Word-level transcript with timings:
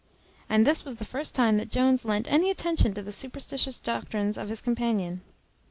And 0.49 0.65
this 0.65 0.83
was 0.83 0.95
the 0.95 1.05
first 1.05 1.35
time 1.35 1.57
that 1.57 1.69
Jones 1.69 2.05
lent 2.05 2.25
any 2.27 2.49
attention 2.49 2.95
to 2.95 3.03
the 3.03 3.11
superstitious 3.11 3.77
doctrines 3.77 4.35
of 4.35 4.49
his 4.49 4.59
companion. 4.59 5.21